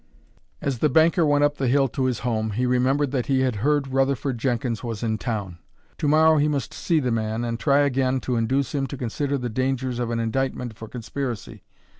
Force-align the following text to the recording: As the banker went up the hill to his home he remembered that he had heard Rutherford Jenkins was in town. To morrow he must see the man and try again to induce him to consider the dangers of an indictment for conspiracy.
As 0.63 0.79
the 0.79 0.89
banker 0.89 1.27
went 1.27 1.43
up 1.43 1.57
the 1.57 1.67
hill 1.67 1.87
to 1.89 2.05
his 2.05 2.21
home 2.21 2.53
he 2.57 2.65
remembered 2.65 3.11
that 3.11 3.27
he 3.27 3.41
had 3.41 3.57
heard 3.57 3.89
Rutherford 3.89 4.39
Jenkins 4.39 4.83
was 4.83 5.03
in 5.03 5.19
town. 5.19 5.59
To 5.99 6.07
morrow 6.07 6.37
he 6.37 6.47
must 6.47 6.73
see 6.73 6.99
the 6.99 7.11
man 7.11 7.43
and 7.45 7.59
try 7.59 7.81
again 7.81 8.19
to 8.21 8.35
induce 8.35 8.73
him 8.73 8.87
to 8.87 8.97
consider 8.97 9.37
the 9.37 9.47
dangers 9.47 9.99
of 9.99 10.09
an 10.09 10.19
indictment 10.19 10.75
for 10.75 10.87
conspiracy. 10.87 11.65